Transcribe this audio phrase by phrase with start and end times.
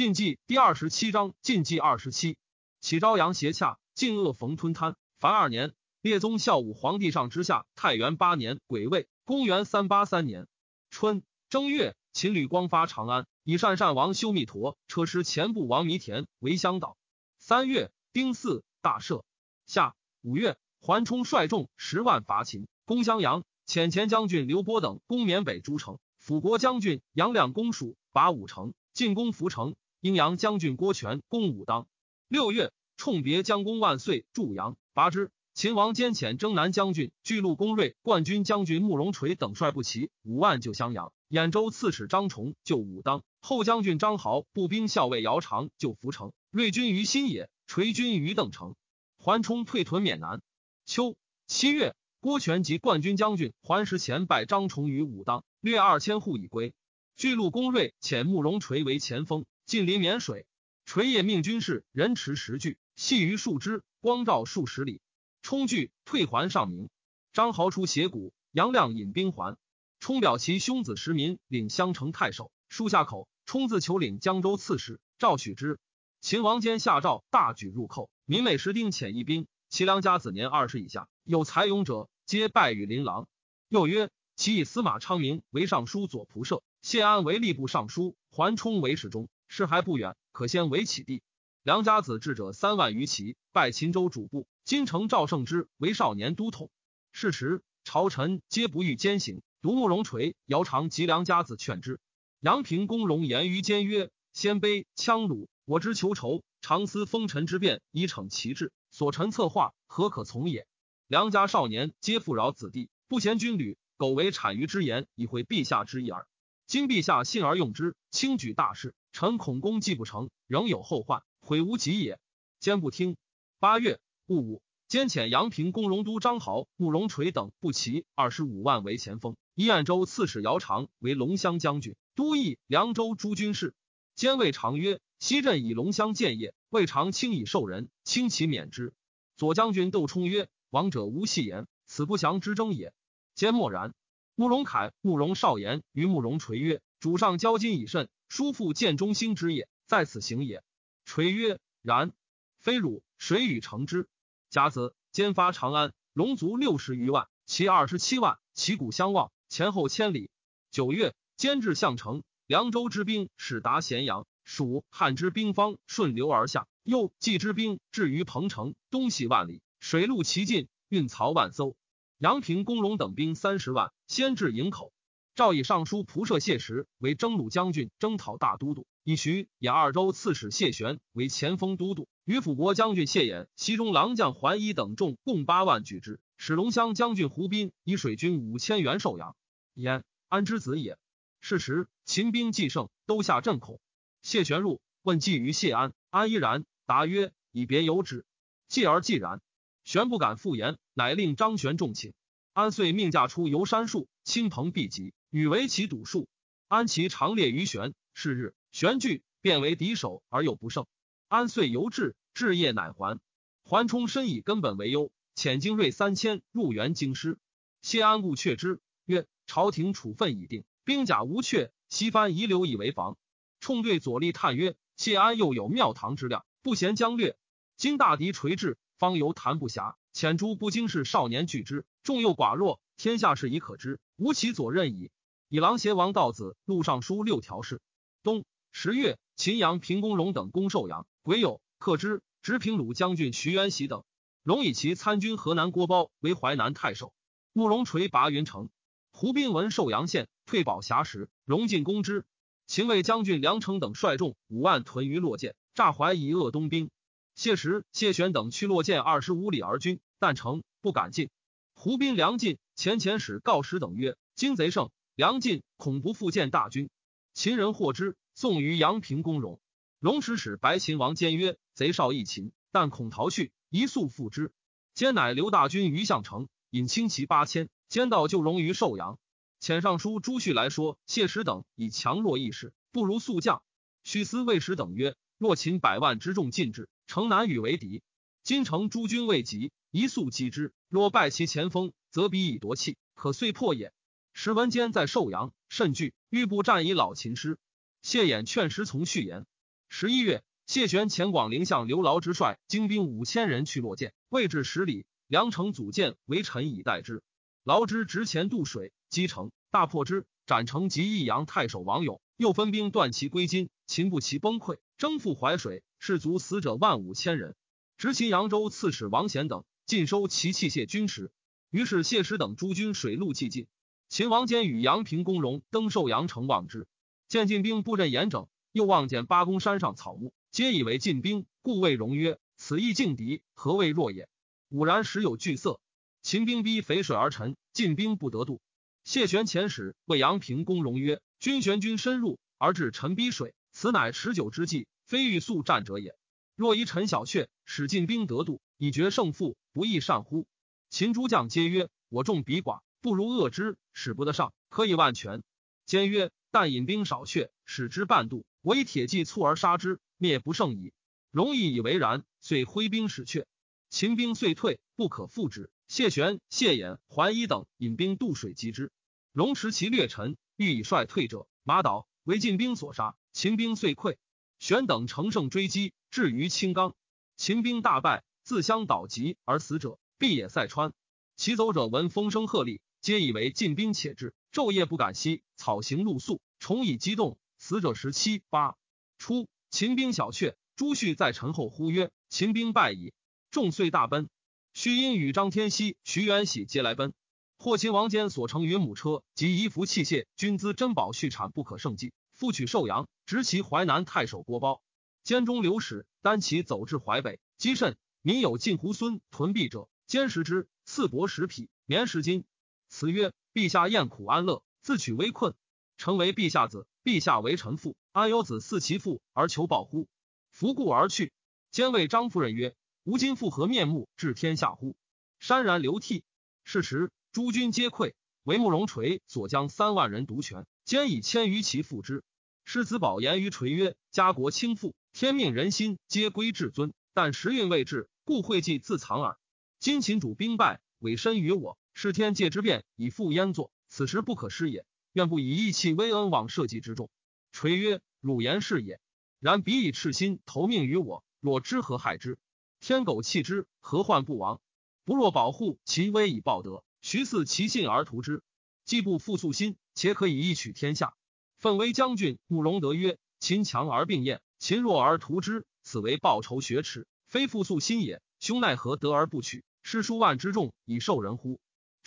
[0.00, 2.38] 晋纪第二十七章，晋纪二十七，
[2.80, 4.96] 启朝阳斜洽，晋恶逢吞贪。
[5.18, 10.48] 凡二年，列宗孝武皇帝上之下，太元八年，癸未，公元三八三年
[10.88, 16.96] 春正月，秦吕光发长安，以善善王修密陀车师前部王弥田为乡导。
[17.36, 19.22] 三月，丁巳，大赦。
[19.66, 28.72] 夏五月，桓冲率众十万伐秦，攻襄阳，遣前将军刘波等攻缅北诸城，辅国将军杨亮攻蜀，拔五城。
[28.92, 31.86] 进攻涪城，阴阳将军郭权攻武当。
[32.28, 35.30] 六月，冲别将攻万岁，祝阳拔之。
[35.52, 41.12] 秦王兼遣征南将军巨鹿公瑞、冠军将军慕容垂等率步骑五万救襄阳。
[41.28, 46.32] 兖州刺史张崇救武当，后将军张豪步兵校尉姚长救涪城。
[46.50, 48.74] 锐军于新野，垂军于邓城。
[49.18, 50.40] 桓冲退屯缅南。
[50.86, 51.14] 秋
[51.46, 56.72] 七月，郭权及冠军将军桓石前败张崇于武当，略二千户已归。
[57.16, 60.48] 巨鹿公瑞遣慕容垂为前锋，近临沔水。
[60.84, 65.00] 垂夜命军士人持石具，系于树枝，光照数十里。
[65.42, 66.90] 冲惧，退还上明。
[67.32, 69.56] 张豪出斜谷，杨亮引兵还。
[70.00, 73.28] 冲表其兄子石民领襄城太守，书下口。
[73.46, 75.78] 冲自求领江州刺史，赵许之。
[76.20, 78.10] 秦王坚下诏，大举入寇。
[78.24, 83.28] 民每十丁遣一兵，其良家子年二十以下，有才勇者，皆拜于琳琅。
[83.68, 86.60] 又曰：其以司马昌明为尚书左仆射。
[86.82, 91.24] 谢安为吏部尚书，桓冲为侍中，事还不远，可先为起地。
[91.64, 94.46] 梁家子智者三万余骑，拜秦州主簿。
[94.64, 96.70] 金城赵胜之为少年都统。
[97.10, 101.98] 是时，朝臣皆不欲兼行，独慕容垂、姚长及梁家子劝之。
[102.38, 108.72] 杨平公容言于间曰：“鲜卑羌虏，我之求仇，常思封臣之变，以逞其志。
[108.92, 110.64] 所陈策划，何可从也？”
[111.08, 116.28] 梁家少年皆富饶子弟，不贤军旅，苟为谄谀之言，以会陛下之意耳。
[116.68, 122.18] 今陛下信而用之，轻举大事，臣恐功绩不成，仍有后患，悔无及也。
[122.58, 123.16] 坚不听。
[123.58, 133.74] 八月戊午，兼遣阳平公荣都张豪、慕容垂等步骑二十五万为前锋，以兖州刺史姚长为龙骧将军，都邑凉州诸军事。
[134.14, 138.92] 兼谓常曰：“西镇以龙骧建业，未尝轻以受人，轻其免之。”
[139.36, 142.92] 左将军窦冲曰：“王者无戏言，此不祥之争也。”
[143.34, 143.94] 兼默然。
[144.34, 150.62] 慕容凯、慕容少言于慕容垂曰：“主上交金以甚，叔父见中兴之也，在此行也。”
[151.06, 152.12] 垂曰：“然，
[152.58, 154.06] 非汝，谁与成之？”
[154.50, 160.30] 甲子，兼发长安，龙族六十余万，其二十七万，旗鼓相望，前后千里。
[160.70, 171.76] 九月，兼至项城，凉州之兵始达咸阳，蜀汉之兵方顺流而下，又冀之兵至于彭城，东西万里，水陆齐进，运漕万艘。
[172.18, 174.92] 杨平、公荣等兵三十万，先至营口。
[175.40, 186.20] 诏以尚书仆射谢石为征虏将军、征讨大都督，以徐兖二州刺史谢玄为前锋都督，与辅国将军谢衍、西中郎将桓一等众共八万举之。
[186.36, 189.34] 使龙骧将军胡斌以水军五千元受阳。
[189.72, 190.98] 焉安之子也。
[191.40, 193.80] 是时，秦兵既胜，都下震恐。
[194.20, 198.26] 谢玄入，问计于谢安，安依然，答曰：“以别有之。”
[198.68, 199.40] 继而既然。
[199.84, 202.12] 玄不敢复言，乃令张玄重请。
[202.52, 206.28] 安遂命驾出游山树，亲朋毕集，与为其堵数。
[206.68, 207.94] 安其长列于玄。
[208.12, 210.86] 是日，玄惧，变为敌手而又不胜。
[211.28, 213.18] 安遂游至，至夜乃还。
[213.62, 217.38] 桓冲深以根本为忧，遣精锐三千入援京师。
[217.82, 223.16] 谢安故却之，曰：“朝廷处分已定，兵甲无阙，西藩遗留以为防。”
[223.60, 227.38] 冲对左立叹曰：“谢安又有庙堂之量，不嫌将略。
[227.76, 235.10] 今大敌垂至。”方由谈不暇，遣诸不经事少年拒之，众又寡弱，天下事已可知，无其左任矣。
[235.52, 237.82] 以狼邪王道子录尚书六条事。
[238.22, 242.22] 冬十月，秦阳平公荣等攻寿阳，癸酉，克之。
[242.40, 244.04] 直平鲁将军徐元喜等，
[244.44, 247.12] 荣以其参军河南郭苞为淮南太守。
[247.52, 248.70] 慕容垂拔云城，
[249.10, 252.24] 胡斌闻寿阳县，退保峡时，荣进攻之。
[252.68, 256.90] 秦魏将军梁成等率众五万屯于洛涧，诈怀以恶东兵。
[257.34, 261.28] 谢石、谢玄等驱洛涧二十五里而军，但城不敢进。
[261.74, 266.90] 胡斌、梁进前遣使告石等曰：“今贼胜，梁进恐不复见大军。”
[267.34, 269.60] 秦人获之，送于阳平公荣。
[269.98, 274.52] 荣使使白秦王坚曰：“贼少易擒，但恐逃去，一速复之。”
[274.94, 279.18] 坚乃留大军于项城，引轻骑八千，坚道就荣于寿阳。
[279.60, 283.62] 遣尚书朱旭来说：“谢石等以强弱易势，不如速将。”
[284.04, 288.02] 许思魏使等曰：“若秦百万之众进至。”城难与为敌，
[288.44, 290.72] 今城诸军未及，一速击之。
[290.88, 293.92] 若败其前锋，则彼以夺气，可遂破也。
[294.32, 297.58] 时文坚在寿阳，甚惧，欲不战以老秦师。
[298.02, 299.46] 谢衍劝师从序言。
[299.88, 307.22] 十一月，谢玄遣广陵相刘牢之率精兵五千人去洛涧，未至十里，梁城组建为臣以待之。
[307.64, 310.26] 劳之直前渡水，击城，大破之。
[310.46, 313.68] 斩城及益阳太守王勇，又分兵断其归金。
[313.86, 317.54] 秦不齐崩溃，征赴淮水，士卒死者万五千人。
[317.98, 321.30] 执秦扬州刺史王显等尽收其器械军食。
[321.70, 323.68] 于是谢师等诸军水陆既进。
[324.10, 326.88] 秦王坚与阳平公荣登寿阳城望之，
[327.28, 334.28] 见晋兵布阵严整，又望见八公山上草木，皆以为晋兵，故谓荣曰：“此亦劲敌，何谓弱也？”
[334.68, 335.80] 吾然时有惧色。
[336.22, 338.60] 秦兵逼淝水而沉，晋兵不得渡。
[339.04, 346.16] 谢玄遣使为阳平公荣曰：“君玄军深入而至陈逼水，此乃持久之计，非欲速战者也。
[346.56, 350.48] 若疑陈小穴，使晋兵得渡，以决胜负，不亦善乎？”
[350.90, 355.42] 秦诸将皆曰：“我众比寡，不如恶之，使不得上，可以万全。”
[355.86, 360.92] 坚曰：“但引兵少却，使之半渡，我以铁骑促而杀之，灭不胜矣。”
[361.30, 363.46] 容易以为然，遂挥兵使却。
[363.88, 365.70] 秦兵遂退，不可复之。
[365.88, 368.92] 谢玄、谢衍、桓伊等引兵渡水击之，
[369.32, 373.16] 荣持其略陈，欲以率退者，马倒，为晋兵所杀。
[373.32, 374.16] 秦兵遂溃。
[374.58, 376.94] 玄等乘胜追击，至于青冈，
[377.36, 380.92] 秦兵大败，自相倒疾而死者，必也塞川。
[381.34, 388.76] 其走者闻风声鹤唳，皆以为晋兵且至，昼夜不敢息，草行露宿，虫蚁激动，死者十七八。
[389.16, 393.14] 初，秦兵小却，朱旭在陈后呼曰：“秦兵败矣！”
[393.50, 394.28] 众遂大奔。
[394.74, 397.14] 须因与张天锡、徐元喜皆来奔。
[397.56, 404.82] 霍秦王坚所乘云母车及衣服器械、军资珍宝蓄产不可胜计，复取寿阳，执其淮南太守郭褒。
[405.24, 407.96] 监中留使单骑走至淮北，积甚。
[408.20, 412.44] 民有晋胡孙屯壁者，坚食之，赐帛十匹，棉十斤。
[412.90, 415.54] 辞曰：“陛下厌苦安乐，自取危困，
[415.96, 420.06] 成为陛下子，陛下为臣父，安有子嗣其父而求报乎？”
[420.52, 421.32] 弗故而去。
[421.70, 422.74] 兼谓张夫人曰。
[423.04, 424.94] 吾今复何面目治天下乎？
[425.40, 426.22] 潸然流涕。
[426.64, 432.22] 是时诸军皆溃，唯慕容垂所将三万人独权，兼以千余骑附之。
[432.64, 439.38] 师子宝言于垂曰：“家国倾覆，天命人心皆归至尊，但时运未至，故讳忌自藏耳。
[439.78, 444.86] 今秦主兵败，委身于我，是天界之变，以复焉作，此时不可失也。
[445.12, 447.10] 愿不以义气威恩往社稷之众。”
[447.52, 448.98] 垂曰：“汝言是也。
[449.38, 452.38] 然彼以赤心投命于我，若知何害之？”
[452.80, 454.62] 天狗弃之，何患不亡？
[455.04, 458.42] 不若保护其威以报德，徐似其信而图之，
[458.86, 461.12] 既不复素心，且可以一取天下。
[461.58, 468.22] 奋威将军慕容德曰：“秦强而并燕，秦弱而图之，此为报仇雪耻，非复素心也。
[468.38, 469.64] 兄奈何得而不取？
[469.82, 471.60] 失数万之众以受人乎？”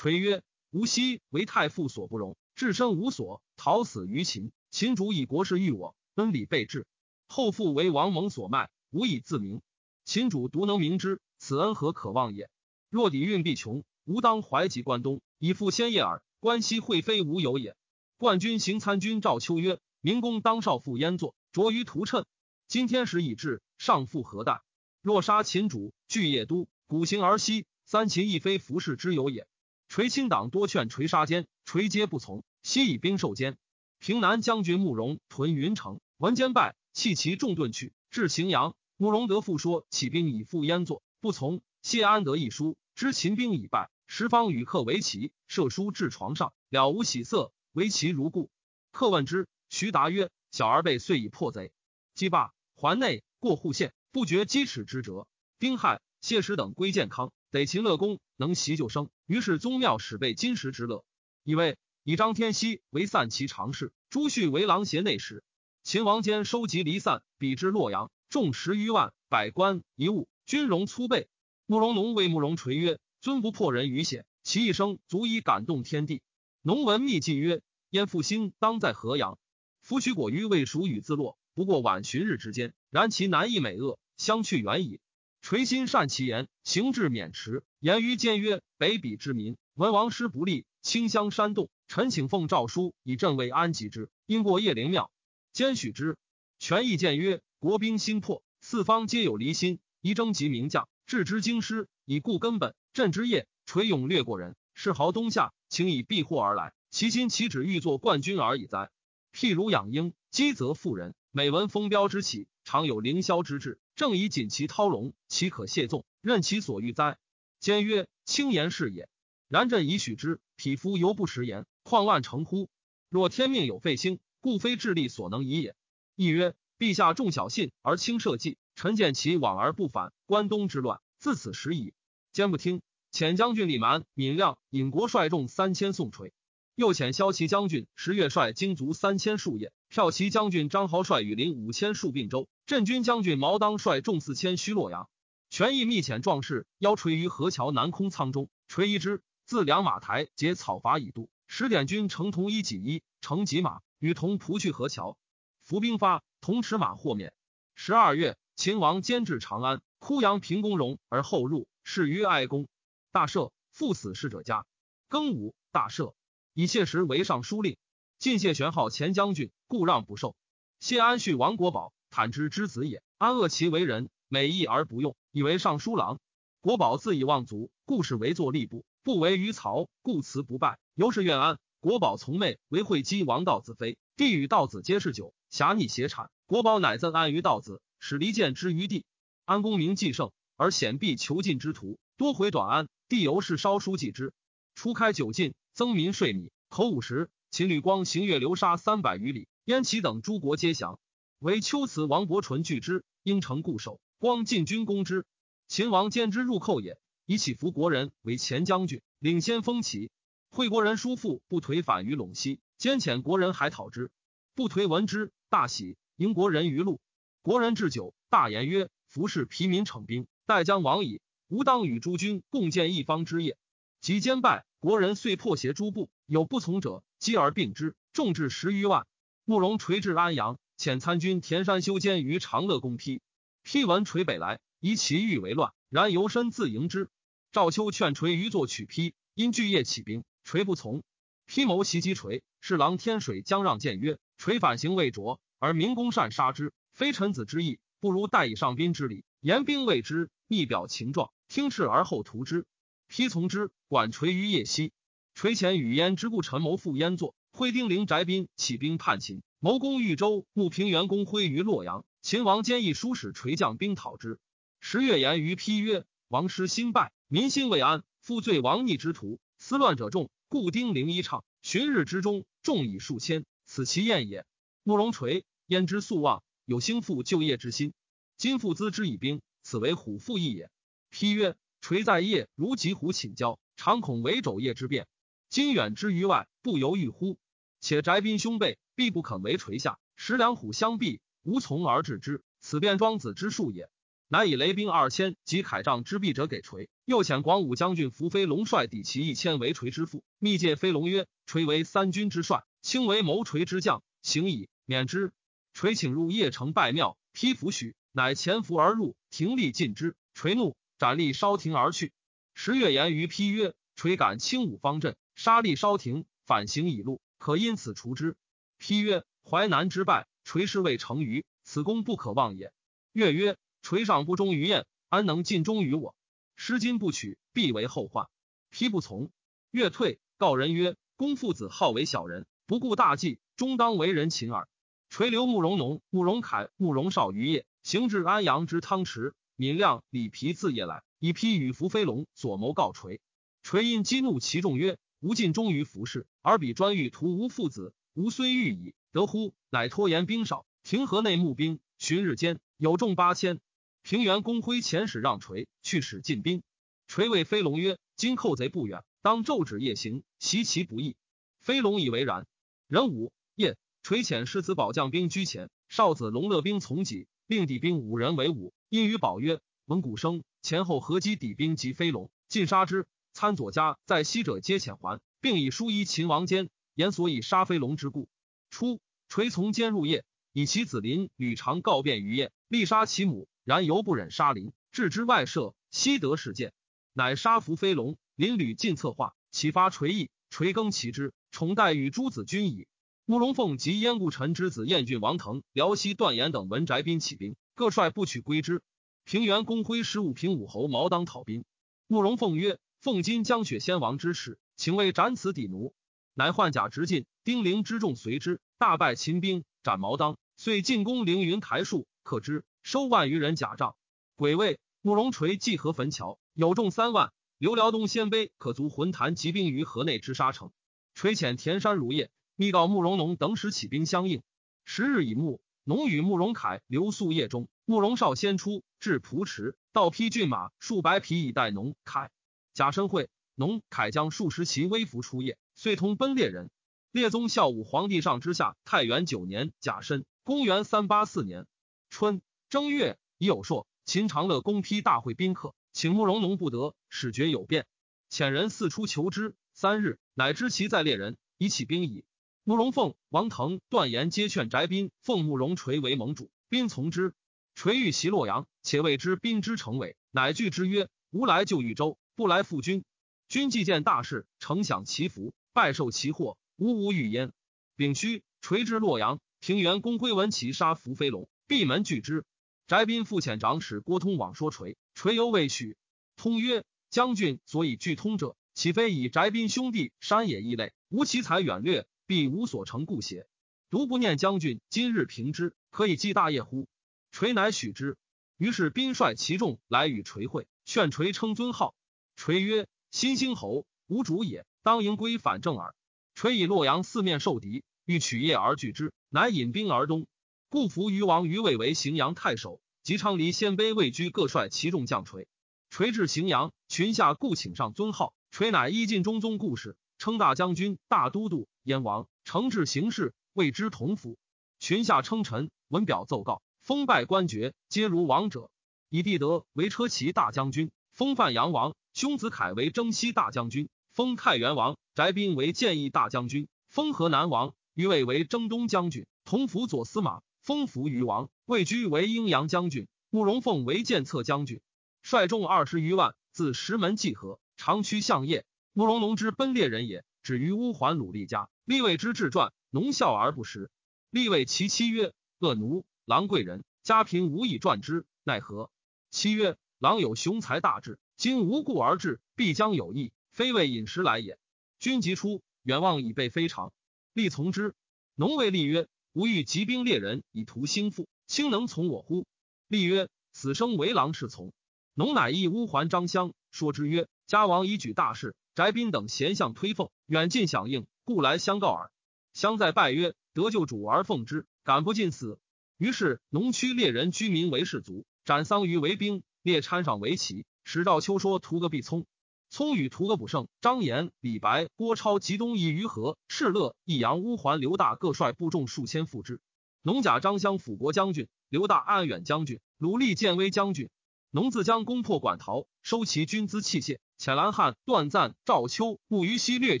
[0.00, 0.42] 垂曰
[0.72, 4.50] ：“吾昔为太傅所不容，置身无所，逃死于秦。
[4.70, 6.86] 秦主以国事欲我，恩礼备至，
[7.26, 9.60] 后复为王蒙所卖，无以自明。”
[10.06, 12.48] 秦主独能明之，此恩何可忘也？
[12.88, 16.22] 若底运必穷，吾当怀及关东，以复先业耳。
[16.38, 17.76] 关西会非吾有也。
[18.16, 22.24] 冠军行参军赵秋曰：“明公当少傅焉作，着于屠谶。
[22.68, 24.62] 今天时已至，上复何待？
[25.02, 29.46] 若杀秦主，据业都，古行而西，三秦亦非服侍之有也。”
[29.90, 33.58] 垂亲党多劝垂杀坚，垂皆不从，悉以兵受坚。
[33.98, 38.76] 平南将军慕容屯云城，闻坚败，弃其众遁去，至荥阳。
[38.96, 41.60] 慕容德复说起兵以赴燕作，不从。
[41.82, 48.48] 谢安得一书，知秦兵已败，十方与客为棋，射书至床上，了无喜色，为其如故。
[48.92, 51.72] 客问之，徐答曰：“小儿辈遂已破贼，
[52.14, 55.26] 击罢，还内过户县，不觉积齿之折。
[55.58, 59.08] 丁亥，谢石等归健康，得秦乐公能袭就生。
[59.26, 61.04] 于是宗庙始备金石之乐，
[61.44, 65.42] 以为以张天锡为散骑常侍，朱旭为郎协内史。
[65.82, 71.28] 秦王坚收集离散，比之洛阳。”众十余万，百官一物，军容粗备。
[71.66, 76.22] 慕容农为慕容垂曰：“尊不破人于险，其一生足以感动天地。”
[76.62, 77.60] 农闻秘计曰
[77.90, 79.36] ：“燕复兴当在河阳。
[79.82, 82.72] 夫许果于未属与自落，不过晚旬日之间。
[82.90, 85.00] 然其难易美恶，相去远矣。”
[85.42, 91.70] 垂心善其言，行至渑池，言于坚曰：“北鄙之民，闻王师不利，清乡山洞。
[91.88, 94.10] 臣请奉诏书，以镇为安吉之。
[94.26, 95.10] 因过叶灵庙，
[95.52, 96.16] 兼许之。
[96.58, 102.74] 权义谏曰。”国兵心破，四方皆有离心，宜征集名将，置之京师，以固根本。
[102.94, 106.72] 朕之业，垂勇略过人，世豪东下，请以避祸而来。
[106.90, 108.90] 其心岂止欲作冠军而已哉？
[109.34, 111.14] 譬如养鹰，饥则妇人。
[111.32, 116.06] 每闻风标之起，常有凌霄之志，正以锦旗涛龙，岂可亵纵？
[116.22, 117.18] 任其所欲哉？
[117.58, 119.10] 坚曰：轻言是也。
[119.46, 122.70] 然朕已许之，匹夫犹不食言，况万成乎？
[123.10, 125.76] 若天命有废星，故非智力所能移也。
[126.16, 126.54] 亦曰。
[126.78, 131.92] 陛下重小信而轻社稷，臣见其往而不返，关东之乱自此始矣。
[132.32, 132.80] 坚不听，
[133.12, 136.32] 遣将军李蛮、闵亮引国率众三千送垂。
[136.80, 145.10] 又遣骁骑将军石越率精卒三千数夜，骠骑将军张豪率羽林五千戍并州，镇军将军毛当率众四千须洛阳。
[145.50, 151.28] 权益密遣壮士邀垂于河桥南空仓中，垂一之，自两马台结草筏以渡。
[151.46, 155.18] 十点军乘同一锦衣，乘疾马，与同仆去河桥。
[155.62, 157.34] 伏兵发，同持马获免。
[157.74, 162.68] 十二月，秦王监至长安，哭阳平公荣而后入，是于哀公。
[163.12, 164.64] 大赦，父死侍者家。
[165.10, 166.14] 庚午，大赦。
[166.60, 167.78] 以谢时为尚书令，
[168.18, 170.36] 晋谢玄号前将军，故让不受。
[170.78, 173.02] 谢安绪王国宝，坦之之子也。
[173.16, 176.20] 安恶其为人，美义而不用，以为尚书郎。
[176.60, 180.78] 国宝自以望族，故事为作吏部，不为于曹，故辞不拜。
[180.94, 181.58] 由是愿安。
[181.80, 186.28] 国宝从妹为惠姬王道子妃，帝与道子皆是酒，侠逆邪产。
[186.44, 189.06] 国宝乃赠安于道子，使离间之于帝。
[189.46, 194.34] 安公名既盛，而显必囚禁之徒多回短安，帝由是稍书记之。
[194.74, 195.54] 初开酒禁。
[195.72, 197.30] 增民税米，口五十。
[197.50, 201.00] 秦吕光行月流沙三百余里，燕齐等诸国皆降。
[201.40, 204.00] 唯丘辞王伯淳拒之，应城固守。
[204.18, 205.26] 光进军攻之，
[205.66, 206.96] 秦王兼之入寇也，
[207.26, 210.12] 以起伏国人为前将军，领先锋旗。
[210.48, 214.12] 惠国人叔父不颓反于陇西，兼遣国人还讨之。
[214.54, 217.00] 不颓闻之，大喜，迎国人于路。
[217.42, 221.20] 国人置酒，大言曰：“服侍疲民，逞兵，待将亡矣。
[221.48, 223.56] 吾当与诸军共建一方之业。”
[224.00, 224.64] 及兼败。
[224.80, 229.06] 国人遂破邪诸部，有不从者，击而并之，众至十余万。
[229.44, 233.20] 慕容垂至安阳，遣参军田山修坚于长乐宫批。
[233.62, 237.10] 批闻垂北来，以其欲为乱，然由身自迎之。
[237.52, 241.02] 赵秋劝垂于作取批，因巨业起兵，垂不从。
[241.44, 252.64] 批谋袭击垂，侍郎天水将让谏曰：“垂反行未着，而明公善杀之，非臣子之意，不如待以上宾之礼，言兵谓之，密表情状，听事而后图之。”
[253.10, 254.92] 批从之，管垂于夜夕。
[255.34, 260.46] 垂前与燕之故陈谋复燕作，挥丁陵翟宾起兵叛秦，谋攻豫州。
[260.52, 264.38] 穆平原公挥于洛阳，秦王坚毅书使垂将兵讨之。
[264.78, 274.46] 十月言于批曰：“王师兴败，民心未安，负罪王逆之徒，思乱者众，故丁陵一唱，旬日之中，众以数千，此其宴也。”
[274.84, 277.92] 慕容垂焉之素望，有兴复就业之心，
[278.36, 280.70] 今复资之以兵，此为虎父义也。
[281.10, 281.56] 批曰。
[281.80, 285.06] 垂在夜如疾虎请交，常恐为昼夜之变。
[285.48, 287.38] 今远之于外，不由欲乎？
[287.80, 292.42] 且翟宾兄辈必不肯为垂下，十两虎相避，无从而治之。
[292.60, 293.88] 此便庄子之术也。
[294.28, 300.22] 乃以雷兵二千及铠杖之弊者给垂，又遣广武将军伏飞龙率抵其一千为垂之父。
[300.38, 305.32] 密借飞龙曰：“垂为三军之帅，卿为谋垂之将，行矣，免之。”
[305.74, 310.14] 垂请入邺城拜庙，披服许，乃潜伏而入，廷立尽之。
[310.34, 310.76] 垂怒。
[311.00, 312.12] 斩立烧亭而去。
[312.52, 318.36] 十月言于批曰：“垂感轻武方阵，杀立烧亭，反行已路，可因此除之。”
[318.76, 322.70] 批曰：“淮南之败，垂师未成于此功不可忘也。”
[323.12, 326.14] 月曰：“垂上不忠于燕，安能尽忠于我？
[326.54, 328.28] 失今不取，必为后患。”
[328.68, 329.30] 批不从。
[329.70, 334.68] 月退，告人曰：“公父子好为小人，不顾大计，终当为人擒耳。”
[335.08, 339.32] 垂留慕容农、慕容凯、慕容绍于夜，行至安阳之汤池。
[339.60, 343.20] 闵亮、李皮自夜来，以批与伏飞龙所谋告垂。
[343.62, 353.60] 垂因激怒其众曰：“吾尽忠于服氏，而彼专欲屠吾父子，吾虽欲矣，得乎？”乃拖延兵少，庭河内募兵，旬日间有众八千。
[354.00, 356.62] 平原公挥遣使让垂去使进兵。
[357.06, 361.16] 垂谓飞龙曰：“今寇贼不远，当昼止夜行，袭其不义。”
[361.60, 362.46] 飞龙以为然。
[362.88, 368.72] 壬午夜，垂遣世子保将兵居前，少子龙乐兵从己，令底兵五人为伍。
[368.90, 373.06] 因于宝曰：“闻鼓声，前后合击抵兵及飞龙，尽杀之。
[373.32, 378.28] 参左家在西者皆遣还，并以书依秦王坚，言所以杀飞龙之故。
[378.68, 385.72] 初，垂从坚入夜，以其子林屡常告变于夜，力杀其母，然犹不忍杀林，置之外舍。
[385.92, 386.72] 悉得事件，
[387.12, 388.18] 乃杀伏飞龙。
[388.34, 392.88] 林屡尽策划，启发垂意，垂更其之，宠待与诸子君矣。
[393.24, 398.82] 慕容凤及燕故臣之子燕郡王腾、辽西段延等闻翟宾起兵。”各率不取归之。
[399.24, 401.64] 平原公挥十五平武侯毛当讨兵。
[402.06, 405.94] 慕容凤曰：“奉今江雪先王之使，请为斩此抵奴。”
[406.34, 410.38] 乃换甲直进，丁陵之众随之，大败秦兵，斩毛当。
[410.56, 413.94] 遂进攻凌云台树，克之，收万余人甲帐。
[414.36, 417.32] 癸未，慕容垂济河汾桥，有众三万。
[417.58, 420.72] 刘辽东鲜卑可足浑坛集兵于河内之沙城。
[421.14, 424.42] 垂遣田山如夜，密告慕容农等使起兵相应。
[424.84, 425.60] 十日已暮。
[425.84, 432.30] 农与慕容凯留宿夜中，慕容绍先出，至蒲池，道披骏马数百匹以待农凯。
[432.74, 436.70] 贾申会，农凯将数十骑微服出夜，遂同奔猎人。
[437.10, 441.66] 列宗孝武皇帝上之下，太元九年甲申，公元三八四年
[442.08, 447.86] 春正月，已有朔，秦长乐公批大会宾客，请慕容农不得，使决有变。
[448.30, 452.24] 遣人四出求之，三日，乃知其在猎人，以起兵矣。
[452.70, 457.34] 慕容凤、王腾、段延皆劝翟宾奉慕容垂为盟主，宾从之。
[457.74, 463.02] 垂欲袭洛阳，且谓之宾之成伟，乃拒之曰：“吾来救豫州，不来复君。
[463.48, 467.52] 君既见大事，诚享其福，拜受其祸，吾无欲焉。”
[467.98, 472.44] 丙戌，垂之洛阳，平原公归闻其杀伏飞龙，闭门拒之。
[472.86, 475.96] 翟斌复遣长史郭通往说垂，垂犹未许。
[476.36, 483.48] 通曰：“将军所以拒通者，岂非以翟斌兄弟山野异类，无其才远略？”必无所成故邪？
[483.90, 486.86] 独不念将军今日平之，可以继大业乎？
[487.32, 488.16] 垂乃许之。
[488.56, 491.92] 于是宾率其众来与垂会，劝垂称尊号。
[492.36, 495.92] 垂曰：“新兴侯无主也，当迎归反正耳。”
[496.36, 500.28] 垂以洛阳四面受敌，欲取业而拒之，乃引兵而东。
[500.68, 505.48] 故服于王于魏为荥阳太守，及昌黎鲜卑魏居各率其众将垂。
[505.90, 508.32] 垂至荥阳，群下故请上尊号。
[508.52, 509.96] 垂乃依晋中宗故事。
[510.20, 514.36] 称大将军、大都督、燕王，承制行事，谓之同府。
[514.78, 518.70] 群下称臣，文表奏告，封拜官爵，皆如王者。
[519.08, 534.82] 以帝德为车骑大将军，封范阳王；兄子凯为征西大将军，封太原王；翟斌为建义大将军，封河南王；于魏为征东将军，同府左司马，封扶余王；魏居为阴阳将军，慕容凤为剑策将军，
[535.22, 538.66] 率众二十余万，自石门济河，长驱向业。
[538.92, 541.70] 慕容农之奔猎人也，止于乌桓鲁厉家。
[541.84, 543.88] 立位之志传，农笑而不食。
[544.30, 548.90] 立谓其妻曰：“恶奴，郎贵人，家贫无以传之，奈何？”
[549.30, 554.58] 妻曰：“郎有雄才大志，今无故而至，必将有益，非为饮食来也。”
[554.98, 556.92] 君即出，远望以备非常。
[557.32, 557.94] 立从之。
[558.34, 562.44] 农谓立曰：“吾欲集兵猎人，以图兴复，卿能从我乎？”
[562.88, 564.72] 立曰：“此生为郎侍从。”
[565.14, 572.10] 农乃诣乌桓张襄，说之曰：“家王已举大事。”翟宾等贤相推奉，远近响应，故来相告耳。
[572.54, 575.58] 相在拜曰：“得救主而奉之，敢不尽死？”
[576.00, 580.64] 于是农区猎人居民为士卒，斩桑榆为兵，列参上为旗。
[580.82, 582.24] 使赵秋说屠个必聪，
[582.70, 583.68] 聪与屠个不胜。
[583.82, 589.60] 张延、李白、郭超及东夷于和、赤勒、益阳、乌桓、刘大各率部众数千赴之。
[590.00, 594.08] 农甲张襄辅国将军，刘大安远将军，鲁立建威将军。
[594.52, 597.20] 农自将攻破馆陶，收其军资器械。
[597.38, 600.00] 遣兰汉、段赞、赵秋、步于西掠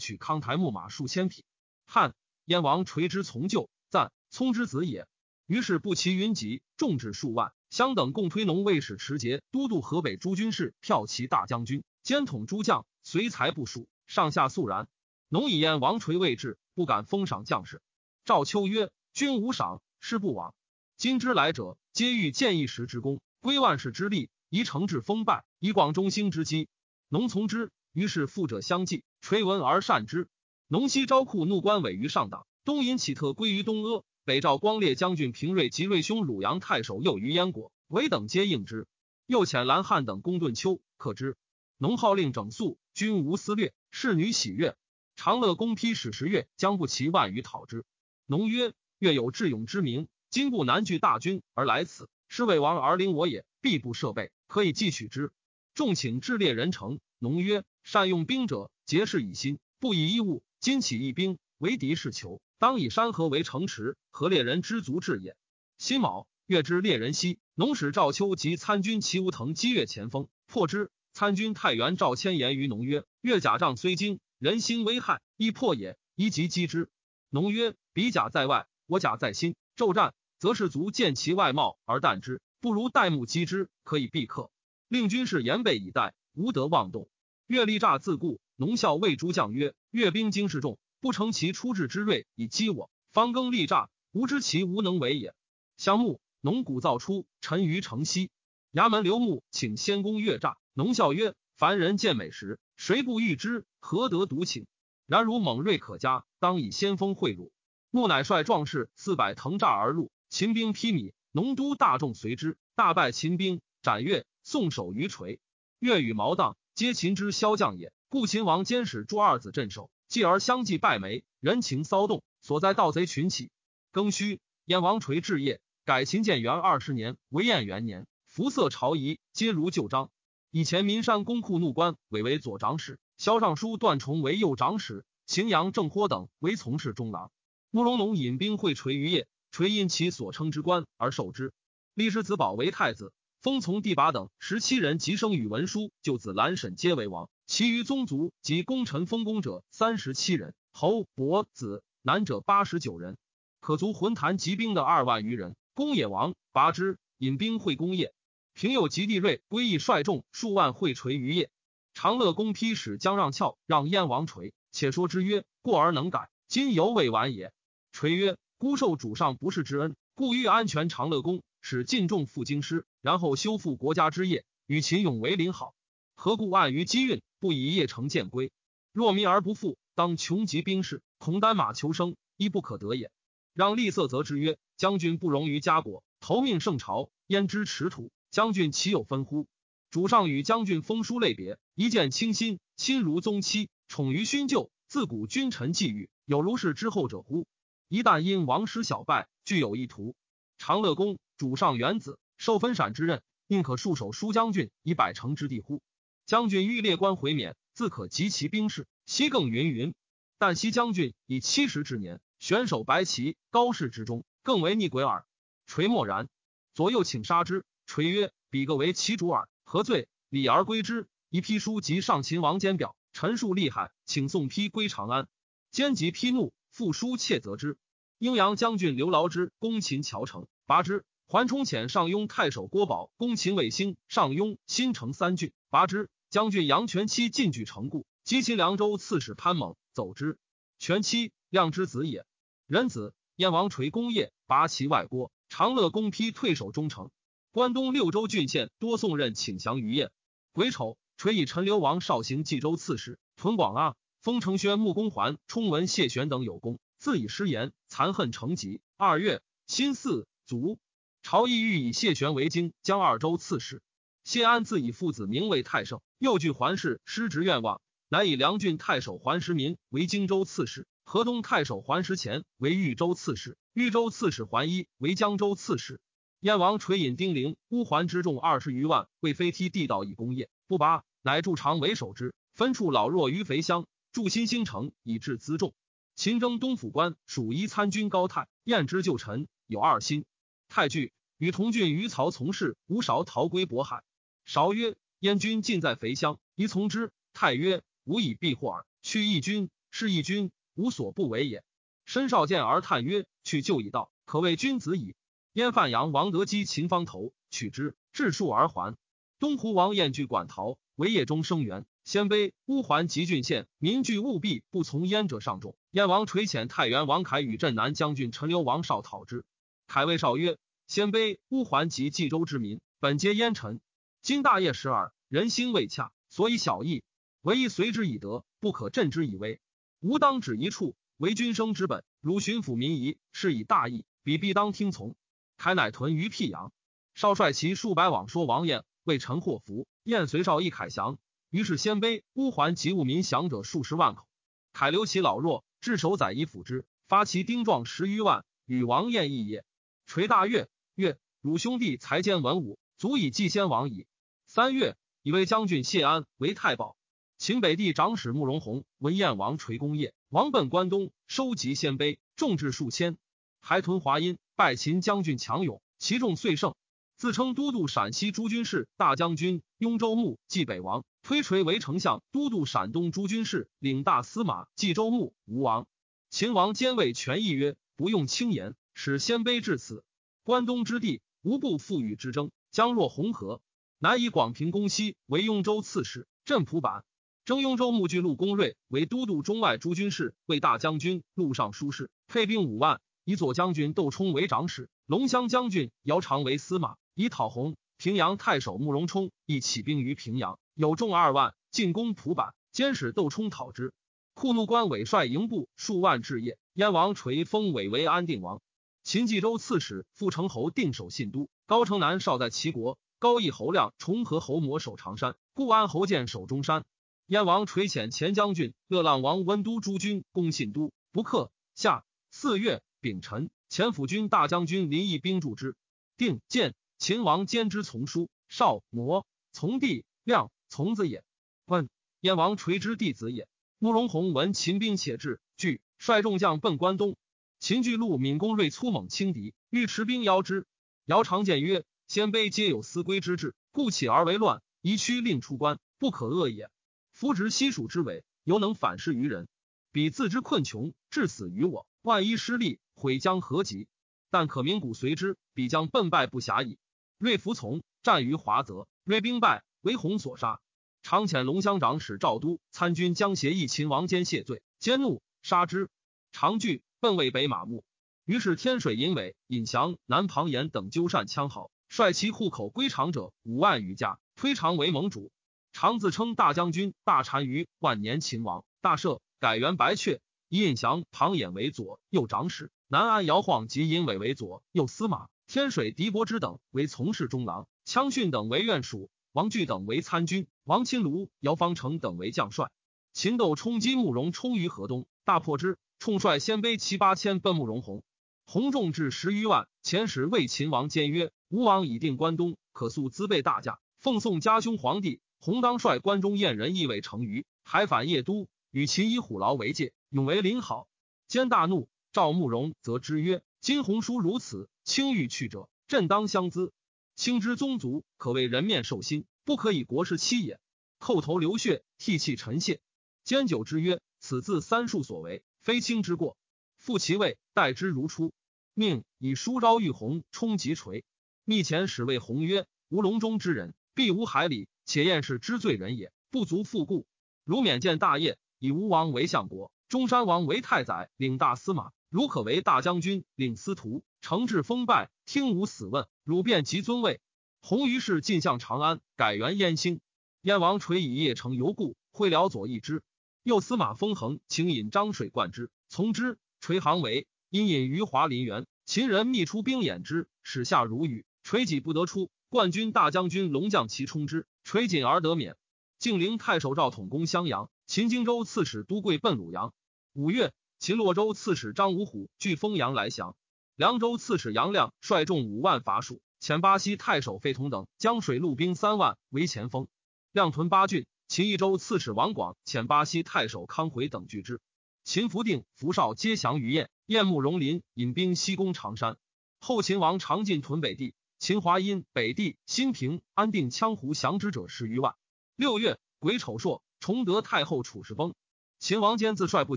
[0.00, 1.44] 取康台木马数千匹。
[1.86, 2.14] 汉
[2.46, 5.06] 燕王垂之从救，赞聪之子也。
[5.46, 7.52] 于是不齐云集，众至数万。
[7.70, 14.88] 相等共推农卫使持节都督河北诸军事，骠骑大将军，兼统诸将，随才部署，上下肃然。
[15.28, 17.80] 农以燕王垂位置，不敢封赏将士。
[18.24, 20.52] 赵秋曰：“君无赏，师不往。
[20.96, 26.68] 今之来者，皆欲见一时之功，归万世之利，宜惩治封败，以广中兴之机。”
[27.08, 30.28] 农从之，于是富者相继，垂闻而善之。
[30.68, 38.86] 农西招库怒官委于上党，东引启特归于东阿，北赵光烈将军平瑞及瑞兄鲁阳太守右于燕国，韦等皆应之。
[39.26, 41.36] 又遣兰汉等攻顿丘，克之。
[41.78, 44.76] 农号令整肃，君无私略，侍女喜悦。
[45.16, 47.84] 长乐公批使十月，将不齐万余讨之。
[48.26, 55.30] 农曰：“月有智勇之名，今不南拒大军而来此，是魏王而临我也，必不设备，可以继取之。”
[55.72, 60.42] 众请至猎人城，农曰：“善用兵者，结事以心，不以衣物。
[60.58, 65.36] 今起义兵，为敌是求，当以山河为城池，何猎人之足智也？”
[65.78, 70.90] 辛卯，月之猎人西，农使赵秋及参军齐无腾击越前锋，破之。
[71.12, 75.96] 参军太原赵谦言于农曰：“越甲仗虽精，人心危害，亦破也。
[76.16, 76.90] 宜即击之。”
[77.30, 79.54] 农曰：“彼甲在外，我甲在心。
[79.76, 84.50] 骤战，则士卒见其外貌而惮之，不如待木击之，可以避克。”
[84.88, 87.08] 令军士严备以待，无得妄动。
[87.46, 95.34] 岳立诈自固，农校谓诸将曰：“越兵精势众，不成其出至之锐以击我，方更立诈，吾知其无能为也。”
[95.76, 98.30] 相木农鼓造出，沉于城西。
[98.72, 103.64] 衙门刘牧请先攻越诈，农校曰：“凡人见美食，谁不欲之？
[103.78, 104.66] 何得独请？
[105.06, 107.50] 然如猛锐可嘉，当以先锋贿赂。”
[107.90, 114.26] 牧乃率壮士四百腾诈而入，秦兵披靡，农都大众随之，大败秦兵，斩越。
[114.42, 115.38] 宋守于垂，
[115.78, 117.92] 越与毛荡皆秦之骁将也。
[118.08, 123.50] 故秦王监使诸二子镇守，继而相继败没，人情骚动，所在盗贼群起。
[123.92, 130.10] 庚戌，燕王垂至夜，改秦建元二十年为燕元年，服色朝仪，皆如旧章。
[130.50, 137.30] 以前岷山公库怒官委为左长史，萧尚书段崇为右长史，荥阳郑豁等为从事中郎。
[137.70, 141.52] 慕容农引兵会垂于夜，垂因其所称之官而受之。
[141.94, 147.28] 立世子宝为太子，封从弟拔等十七人及生与文书，就子兰沈皆为王。
[147.46, 153.18] 其余宗族及功臣封公者三十七人，侯伯子男者八十九人，
[153.60, 155.56] 可足浑坛集兵的二万余人。
[155.74, 158.12] 公也王拔之引兵会功业，
[158.52, 161.50] 平有吉地瑞归义率众数万会垂于业。
[161.92, 167.52] 长乐公批使将让翘让燕王垂，且说之曰：过而能改，今犹未完也。
[167.92, 175.74] 垂曰：孤受主上不世之恩，故欲安全长乐宫，使尽众赴京师，然后修复国家之业，与秦永为邻好。
[176.14, 178.52] 何故暗于机运，不以业成见归？
[178.92, 183.10] 若民而不富，当穷极兵士，恐单马求生，亦不可得也。
[183.54, 188.12] 让厉色则之曰：将军不容于家国，投命圣朝，焉知迟土？
[188.30, 189.48] 将军岂有分乎？
[189.90, 194.70] 主上与将军封书类别，一见倾心，亲如宗戚，宠于勋旧。
[194.86, 197.46] 自古君臣际遇，有如是之后者乎？
[197.90, 200.14] 一旦因王师小败，具有一图。
[200.58, 205.82] 长乐公主上元子，受分陕之任，宁可戍守舒将军以百城之地乎？
[206.24, 208.86] 将军欲列官回免，自可集其兵士。
[209.06, 209.92] 西更云云，
[210.38, 215.26] 但西将军以七十之年，选守白旗，高士之中，更为逆鬼耳。
[215.66, 216.28] 垂默然，
[216.74, 217.64] 左右请杀之。
[217.86, 220.06] 垂曰：“彼个为其主耳，何罪？
[220.28, 225.26] 礼而归之。”一批书及上秦王监表，陈述厉害，请送批归长安。
[225.72, 227.76] 监及批怒，复书窃责之。
[228.18, 231.04] 阴阳将军刘劳之攻秦谯城，拔之。
[231.26, 236.10] 桓冲遣上庸太守郭宝攻秦卫星，上庸新城三郡，拔之。
[236.28, 240.38] 将军杨全期进据城固，击秦凉州刺史潘猛走之。
[240.78, 242.24] 全期亮之子也。
[242.66, 245.32] 仁子燕王垂功业，拔其外郭。
[245.48, 247.10] 长乐公批退守中城。
[247.50, 250.10] 关东六州郡县多送任请降于燕。
[250.52, 253.18] 癸丑，垂以陈留王绍行冀州刺史。
[253.36, 258.82] 屯广阿，封承宣穆公桓冲文谢玄等有功，自以失言，残恨成疾。
[258.98, 260.78] 二月，辛巳，卒。
[261.22, 263.80] 朝议欲以谢玄为京江二州刺史。
[264.22, 267.80] 谢安自以父子名为太盛，又据桓氏失职愿望，
[268.10, 275.98] 乃以梁郡太守桓石民为荆州刺史，河东太守桓石虔为豫州刺史，豫州刺史桓一为江州刺史。
[276.40, 285.72] 燕王垂引丁陵乌桓之众二十余万，为飞梯地道以攻业，不拔，乃筑长为守之，分处老弱于肥乡，筑新兴城以治辎重。
[286.16, 290.24] 秦征东府官，属一参军高泰，燕之旧臣有二心。
[290.68, 294.02] 太惧，与同郡于曹从事，吴韶逃归渤海。
[294.44, 298.86] 韶曰：“燕军尽在肥乡，宜从之。”太曰：“吾以避祸耳。
[299.00, 301.62] 去义军，是义军，无所不为也。”
[302.04, 305.14] 申少见而叹曰：“去就已到，可谓君子矣。”
[305.54, 308.96] 燕范阳王德基秦方头取之，至数而还。
[309.38, 311.86] 东胡王燕据管陶，为业中生源。
[312.10, 315.76] 鲜卑乌桓及郡县民惧务必不从燕者上众。
[315.92, 319.44] 燕王垂遣太原王凯与镇南将军陈留王绍讨之。
[319.86, 323.80] 凯谓绍曰：“鲜卑乌桓及冀州之民，本皆燕臣。”
[324.22, 327.04] 今大业时耳，人心未洽，所以小义，
[327.42, 329.60] 唯宜随之以德，不可振之以威。
[330.00, 332.02] 吾当止一处，为君生之本。
[332.20, 335.14] 如巡抚民仪，是以大义，彼必当听从。
[335.56, 336.72] 凯乃屯于辟阳，
[337.14, 339.86] 少率其数百往说王晏，为陈祸福。
[340.02, 344.26] 晏随少一凯降，于是鲜卑乌桓及务民降者数十万口。
[344.72, 349.64] 凯留其老弱，至守宰以辅之，发其丁壮十余万，与王晏一也。
[350.06, 352.78] 垂大悦，曰：汝兄弟才兼文武。
[352.98, 354.06] 足以继先王矣。
[354.46, 356.96] 三月，以为将军谢安为太保。
[357.38, 363.16] 秦北地长史慕容宏闻燕王垂功业，王奔关东，收集鲜卑，众至数千，
[363.60, 366.74] 还屯华阴，拜秦将军强勇，其众遂盛。
[367.20, 375.86] 自称都督陕西诸军事、大将军，雍州牧，冀北王，推垂为丞相，都督陕东诸军事，领大司马，冀州牧，吴王。
[376.30, 380.02] 秦王兼为权议曰：不用轻言，使鲜卑至此，
[380.44, 382.50] 关东之地无不富裕之争。
[382.70, 383.60] 将若红河，
[383.98, 387.04] 南以广平公西为雍州刺史，镇蒲坂。
[387.44, 392.98] 征雍州牧巨陆公瑞为都督中外诸军事，为大将军，陆上书事，配兵五万。
[393.24, 396.96] 以左将军窦冲为长史，龙骧将军姚长为司马。
[397.14, 402.54] 以讨洪平阳太守慕容冲亦起兵于平阳，有众二万，进攻蒲坂。
[402.72, 403.92] 监使窦冲讨之，
[404.32, 406.56] 库怒官委率营部数万置业。
[406.74, 408.62] 燕王垂封委为安定王。
[409.02, 412.96] 秦冀州刺史傅成侯定守信都，高城南少在齐国。
[413.18, 416.84] 高义侯亮重合侯模守长山，固安侯建守中山。
[417.26, 421.50] 燕王垂遣前将军乐浪王温都诸军攻信都，不克。
[421.74, 425.74] 下四月丙辰，前府军大将军林毅兵助之。
[426.16, 431.24] 定见秦王兼之从叔少摩从弟亮从子也。
[431.64, 431.88] 问
[432.20, 433.48] 燕王垂之弟子也。
[433.78, 437.16] 慕容宏闻秦兵且至，惧，率众将奔关东。
[437.58, 440.66] 秦巨鹿闵公锐粗猛轻敌，欲持兵邀之。
[441.06, 446.68] 姚常见曰：“鲜卑皆有思归之志，故起而为乱，宜趋令出关，不可恶也。
[447.12, 449.48] 夫执西蜀之尾，犹能反噬于人。
[449.90, 451.86] 彼自知困穷，至死于我。
[452.02, 453.88] 万一失利，毁将何及？
[454.28, 456.76] 但可鸣鼓随之，彼将奔败不暇矣。”
[457.20, 460.58] 锐服从，战于华泽，锐兵败，为洪所杀。
[461.02, 465.90] 常遣龙乡长史赵都参军将协议秦王坚谢罪，坚怒杀之。
[466.32, 466.82] 常惧。
[466.98, 467.82] 奔为北马牧，
[468.26, 475.32] 于是天水尹伟、尹祥、南庞延等纠善羌豪，率其户口归长者五万余家，推长为盟主。
[475.72, 478.64] 常自称大将军、大单于，万年秦王。
[478.82, 492.70] 大赦，改元白阙，以尹祥、庞衍为左右长史，南安姚晃及尹伟为左右司马，天水狄伯之等为从事中郎，羌逊等为院属，王据等为参军，王钦卢、姚方成等为将帅。
[493.12, 495.76] 秦斗冲击慕容冲于河东，大破之。
[495.98, 498.04] 冲率鲜卑七八千奔慕容宏，
[498.46, 499.66] 宏众至十余万。
[499.82, 505.20] 遣使为秦王坚曰：“吴王已定关东，可速资备大驾，奉送家兄皇帝。
[505.40, 510.86] 洪当率关中燕人义为成于还反邺都，与秦以虎牢为界，永为邻好。”
[511.26, 516.72] 坚大怒，召慕容，则之曰：“今鸿书如此，卿欲去者，朕当相资。
[517.14, 520.58] 卿之宗族，可谓人面兽心，不可以国事妻也。
[520.98, 522.80] 叩头流血，涕泣陈谢。”
[523.22, 526.38] 坚酒之曰：“此自三数所为。”非卿之过，
[526.78, 528.32] 复其位，待之如初。
[528.72, 531.04] 命以书昭玉红冲击锤。
[531.44, 537.06] 密前使谓鸿曰：“吾隆中之人，必无海里，且燕氏之罪人也，不足复故。
[537.44, 547.20] 如免见大业，以吴王为相国，中山王为太宰，领大司马，汝可为大将军，领司徒，惩治封败，听吾死问，汝便即尊位。”
[547.62, 550.00] 弘于是进向长安，改元燕兴。
[550.42, 553.04] 燕王垂以邺城犹故，会辽左翼之。
[553.44, 556.36] 右司马封衡请引漳水灌之，从之。
[556.58, 561.24] 垂行为因引于华林园，秦人密出兵掩之，使下如雨。
[561.44, 565.56] 垂己不得出，冠军大将军龙将其冲之，垂锦而得免。
[566.00, 569.72] 晋陵太守赵统攻襄阳，秦荆州刺史都贵奔鲁阳。
[570.12, 573.36] 五月，秦洛州刺史张五虎据丰阳来降。
[573.76, 579.88] 凉州刺史杨亮率众五万伐蜀，遣巴西太守费同等江水陆兵三万为前锋，
[580.32, 581.04] 亮屯八郡。
[581.28, 584.58] 秦益州刺史王广遣巴西太守康回等拒之。
[585.04, 586.88] 秦福定、福绍皆降于燕。
[587.04, 589.18] 燕慕容林引兵西攻长山。
[589.58, 591.12] 后秦王常进屯北地。
[591.38, 595.14] 秦华阴北地新平、安定、羌胡降之者十余万。
[595.56, 598.32] 六月癸丑朔，崇德太后楚氏崩。
[598.80, 599.76] 秦王坚自率不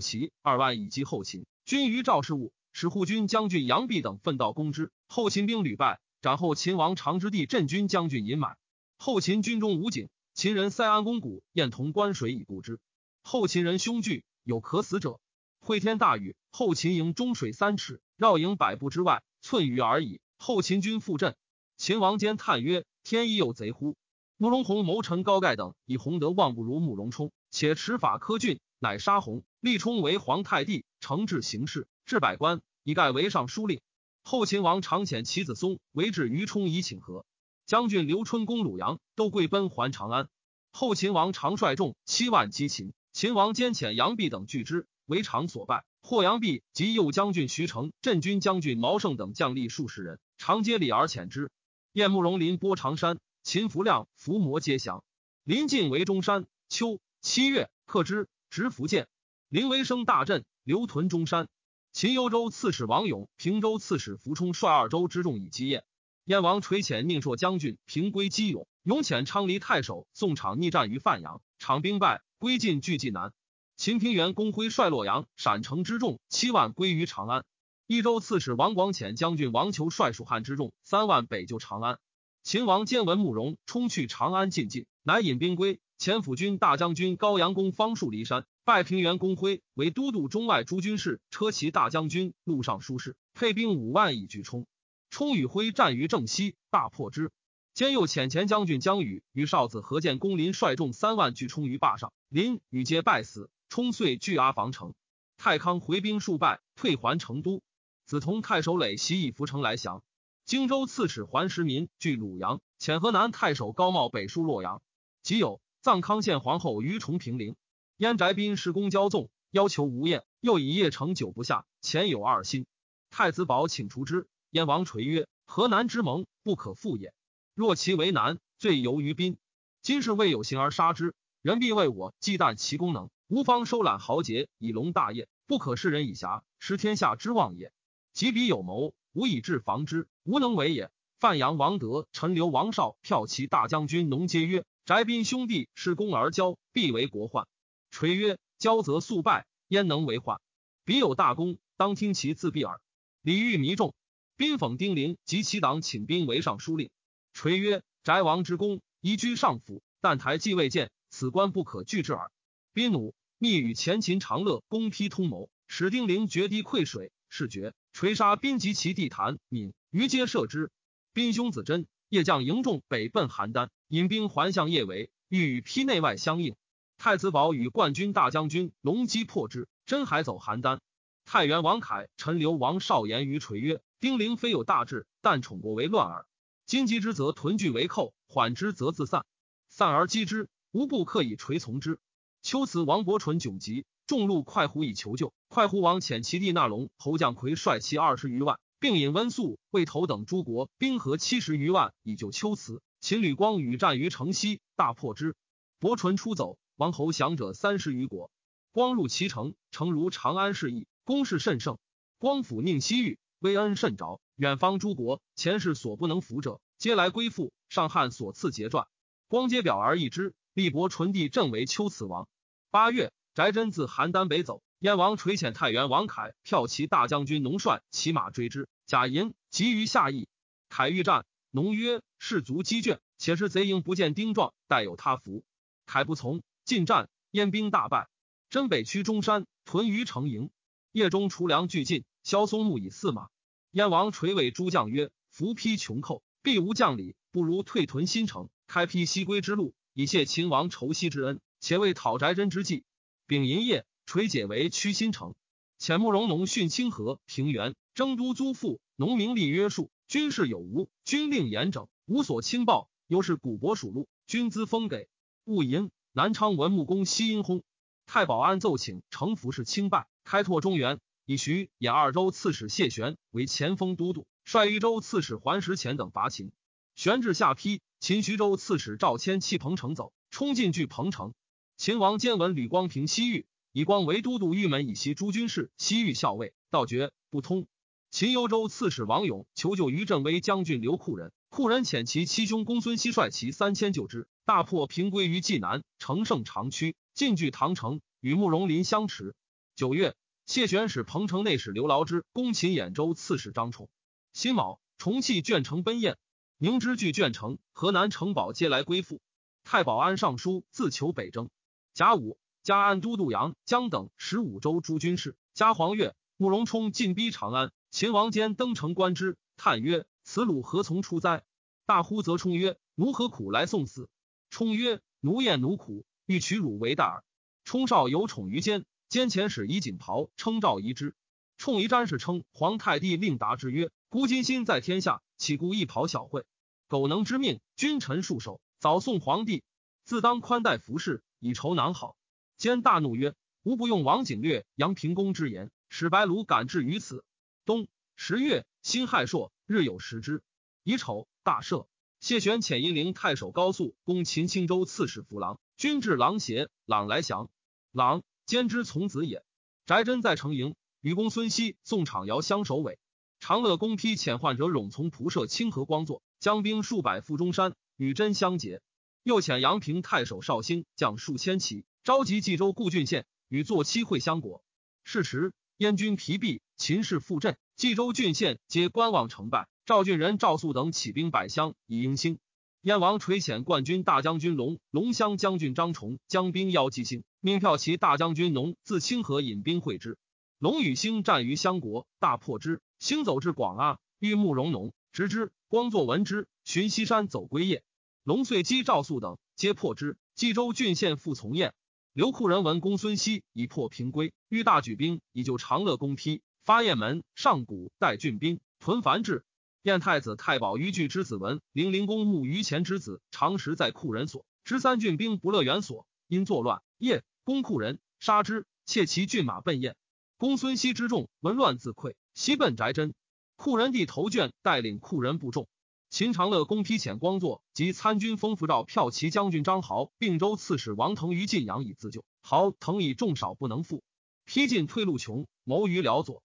[0.00, 1.44] 齐二万以击后秦。
[1.66, 4.90] 军于赵氏务，使护军将军杨弼等奋道攻之。
[5.08, 8.56] 后秦兵屡败，斩后秦王长之弟镇军将军尹满。
[8.96, 10.08] 后秦军中无警。
[10.32, 12.80] 秦人塞安公谷，燕同关水以固之。
[13.20, 15.20] 后秦人凶惧，有可死者。
[15.60, 20.22] 会天大雨，后秦营中水三尺，绕营百步之外，寸余而已。
[20.38, 21.36] 后秦军复阵。
[21.76, 23.96] 秦王坚叹曰：“天意有贼乎？”
[24.38, 33.80] 慕容宏谋臣高盖等以弘德望不如慕容冲，且持法苛峻，乃杀弘，立冲为皇太帝，惩治行事，治百官，以盖为尚书令。
[34.22, 37.24] 后秦王常遣其子松为至于冲以请和。
[37.64, 40.28] 将军刘春攻鲁阳，都贵奔还长安。
[40.70, 45.86] 后秦王常率众七万击秦，秦王兼遣杨弼等拒之，为常所败。
[46.02, 51.50] 霍杨弼及右将军徐成、镇军将军毛胜等将吏数十人，常接礼而遣之。
[51.94, 55.02] 燕慕容林波长山，秦福亮伏魔皆降。
[55.42, 56.44] 临晋为中山。
[56.70, 59.08] 秋七月，克之，执福建。
[59.48, 61.48] 临维生大镇，留屯中山。
[61.92, 65.82] 秦幽州刺史王勇、平州刺史福冲率二州之众以击燕。
[66.24, 73.32] 燕王垂遣宁朔将军平归击勇，勇遣昌黎太守宋昶逆战于范阳，场兵败，归晋据济南。
[73.76, 77.44] 秦平原公辉率洛阳、陕城之众七万归于长安。
[77.88, 81.98] 益州刺史王广遣将军王求率蜀汉之众三万北救长安。
[82.44, 85.80] 秦王兼闻慕容冲去长安进晋，乃引兵归。
[85.96, 94.66] 前府军大将军高阳公方树离山，拜平原公辉为都督中外诸军事、车骑大将军、路上书事，配兵五万以拒冲。
[95.10, 97.30] 冲与辉战于正西，大破之。
[97.72, 103.50] 兼又遣前将军江宇与少子何建公林率众三万拒冲于坝上，林与皆败死。
[103.68, 104.94] 冲遂据阿房城。
[105.36, 107.62] 太康回兵数败，退还成都。
[108.04, 110.02] 子同太守垒袭以浮城来降。
[110.44, 114.82] 荆州刺史桓石民据鲁阳，遣河南太守高茂北戍洛阳。
[115.22, 117.56] 即有藏康县皇后于崇平陵，
[117.98, 122.64] 燕宅宾施公骄纵，要求无厌，又以邺城久不下，前有二心。
[123.10, 124.26] 太子保请除之。
[124.48, 127.12] 燕王垂曰：“河南之盟不可复也。
[127.54, 129.36] 若其为难，罪由于宾。
[129.82, 133.10] 今是未有行而杀之，人必为我忌惮其功能。
[133.28, 137.74] 吾方收揽豪杰，以隆大业，不可示人以侠，失天下之望也。
[138.14, 147.46] 及彼有谋，无以制防之，无能为也。”范阳王德、陈留王绍、骠骑大将军农皆曰：“翟宾兄弟恃功而骄，必为国患。”
[147.90, 150.40] 垂曰：“骄则速败，焉能为患？
[150.84, 152.80] 彼有大功，当听其自毙耳。”
[153.22, 153.94] 李煜迷众，
[154.36, 156.90] 宾讽丁玲及其党请兵为尚书令。
[157.32, 162.30] 垂曰：“翟王之功，宜居上府，但台既未见，此官不可拒之耳。”
[162.74, 167.72] 宾怒，密与前秦长乐公丕通谋，使丁玲决堤溃水，是决。
[167.94, 170.70] 垂杀宾及其弟谭闵，余皆射之。
[171.12, 176.56] 宾兄子真夜将营众北奔邯郸，引兵还向叶围，欲与丕内外相应。
[176.98, 180.80] 太子保与冠军大将军龙基破之，真还走邯郸。
[181.24, 186.26] 太原王凯、陈留王少言于垂曰：“丁陵非有大志，但宠国为乱耳。
[186.66, 189.24] 今击之，则屯聚为寇；缓之，则自散。
[189.68, 192.00] 散而击之，无不可以垂从之。”
[192.42, 195.32] 秋辞王伯纯窘急，众路快胡以求救。
[195.46, 198.58] 快胡王遣其弟纳龙侯将魁率其二十余万。
[198.80, 202.82] 并引温宿、魏头等诸国兵合七十余万以救秋辞。
[203.04, 205.36] 秦吕光与战于城西，大破之。
[205.78, 208.30] 伯淳出走，王侯降者三十余国。
[208.72, 211.76] 光入其城，城如长安市邑，攻势甚盛。
[212.16, 214.22] 光府宁西域，威恩甚着。
[214.36, 217.52] 远方诸国前世所不能服者，皆来归附。
[217.68, 218.86] 上汉所赐节传，
[219.28, 220.32] 光皆表而易之。
[220.54, 222.26] 立伯淳帝正为秋辞王。
[222.70, 228.66] 八月，翟真自邯郸北走，燕王垂遣太原王凯、骠骑大将军农帅骑马追之。
[228.86, 230.26] 贾银急于下邑，
[230.70, 235.44] 凯欲战，农曰：“士卒积倦，且是贼营不见丁壮，待有他服。”
[235.86, 238.08] 凯不从，进战，燕兵大败。
[238.50, 240.50] 真北驱中山，屯于城营。
[240.90, 243.28] 夜中除粮俱尽，萧嵩木以四马。
[243.70, 252.82] 燕王垂尾诸将曰：“伏丕穷寇，必无将领，不如退屯新城，开辟西归之路，以谢秦王酬西之恩，且为讨翟真之计。”
[253.28, 255.36] 丙寅夜，垂解为驱新城。
[255.78, 257.76] 遣慕容农训清河平原。
[257.94, 262.88] 征都租赋，农民立约束，军事有无，军令严整，无所轻暴。
[263.08, 265.08] 又是古伯属禄，军资封给。
[265.42, 267.64] 戊寅，南昌文穆公西殷薨。
[268.06, 276.52] 太保安奏请承服侍清败，开拓中原，以徐兖二州刺史谢玄为前锋都督，率豫州刺史桓石虔等伐秦。
[276.94, 281.34] 玄至下邳，秦徐州刺史赵谦弃彭城走，冲进据彭城。
[281.76, 287.66] 秦王兼闻吕光平西域，以光为都督玉门以袭诸军事，西域校尉，道绝不通。
[288.14, 299.34] 秦幽州刺史王勇求救于镇威将军刘库人，库人遣其七兄公孙熙率其三千救之，大破平归于济南，乘胜长驱，进据唐城，与慕容林相持。
[299.74, 300.14] 九月，
[300.46, 303.88] 谢玄使彭城内史刘劳之攻秦兖州刺史张宠。
[304.32, 306.16] 辛卯，重弃卷城奔燕，
[306.56, 309.20] 宁之据卷城，河南城堡皆来归附。
[309.64, 311.50] 太保安尚书自求北征。
[311.94, 315.34] 甲午，加安都督杨江等十五州诸军事。
[315.52, 317.72] 加黄月，慕容冲进逼长安。
[317.94, 321.44] 秦王坚登城观之，叹曰：“此虏何从出哉？”
[321.86, 324.08] 大呼则冲曰：“奴何苦来送死？”
[324.50, 327.22] 冲曰：“奴厌奴苦，欲取汝为代耳。”
[327.64, 331.14] 冲少有宠于坚，坚遣使以锦袍称召仪之。
[331.56, 336.44] 冲仪詹事称皇太帝令答之曰：“孤今心在天下，岂顾一袍小惠？
[336.88, 339.62] 苟能知命，君臣束手，早送皇帝。
[340.02, 342.16] 自当宽待服侍，以酬囊好。”
[342.58, 347.24] 坚大怒曰：“吾不用王景略、杨平公之言，使白卢敢至于此。”
[347.66, 350.42] 冬十月，辛亥朔，日有食之。
[350.82, 351.86] 乙丑，大赦。
[352.20, 357.48] 谢玄遣夷陵太守高肃攻秦青州刺史扶郎，军至郎邪，朗来降。
[357.90, 359.42] 朗兼之从子也。
[359.86, 362.98] 翟真在城营，与公孙熙、宋昶尧相守尾。
[363.40, 368.82] 长乐公丕遣患者冗从蒲射清河光作，将兵数百赴中山，与真相结。
[369.22, 374.62] 又遣阳平太守绍兴将数千骑，召集冀州固郡县，与坐期会相国。
[375.02, 375.54] 是时。
[375.78, 379.68] 燕军疲弊，秦氏复振，冀州郡县皆观望成败。
[379.84, 382.38] 赵郡人赵肃等起兵百乡以应兴。
[382.82, 390.18] 燕王垂遣冠军大将军龙龙骧将军张崇将兵邀击兴，命骠骑大将军农自清河引兵会之。
[390.58, 392.80] 龙与兴战于襄国，大破之。
[393.00, 395.52] 兴走至广阿，遇慕容农，执之。
[395.66, 397.82] 光作闻之，寻西山走归夜。
[398.22, 400.16] 龙遂击赵肃等，皆破之。
[400.36, 401.74] 冀州郡县复从燕。
[402.12, 409.44] 刘库人闻公孙熙已破平归，欲大举兵以救长乐公丕，发雁门、上谷待郡兵屯樊至。
[409.82, 419.94] 燕太子太保于据之子文陵陵公穆于前之子常时在库人所，知三郡兵不乐园所，因作乱，夜攻库人，杀之，窃其骏马奔燕。
[420.38, 423.12] 公孙熙之众闻乱自溃，西奔翟真。
[423.56, 425.68] 库人弟头卷带领库人部众。
[426.08, 432.24] 秦长乐攻批遣光作及参军封符照骠骑将军张豪，并州刺史王腾于晋阳以自救。
[432.40, 434.02] 豪腾以众少不能复，
[434.46, 436.42] 披进退路穷，谋于辽左。